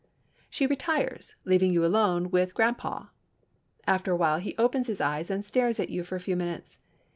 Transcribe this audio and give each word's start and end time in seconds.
She 0.49 0.65
retires, 0.65 1.35
leaving 1.45 1.71
you 1.73 1.85
alone 1.85 2.31
with 2.31 2.55
grampaw. 2.55 3.09
After 3.85 4.11
a 4.13 4.17
while 4.17 4.39
he 4.39 4.57
opens 4.57 4.87
his 4.87 4.99
eyes 4.99 5.29
and 5.29 5.45
stares 5.45 5.79
at 5.79 5.91
you 5.91 6.03
for 6.03 6.15
a 6.15 6.19
few 6.19 6.35
minutes. 6.35 6.79